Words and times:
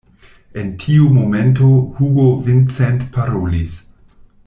En 0.61 0.69
tiu 0.83 1.09
momento 1.19 1.69
Hugo 1.99 2.27
Vincent 2.49 3.05
parolis: 3.19 3.79